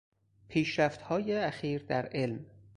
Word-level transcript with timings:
پیشرفتهای 0.47 1.33
اخیر 1.37 1.83
در 1.83 2.05
علم 2.11 2.45